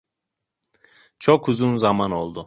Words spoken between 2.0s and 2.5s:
oldu.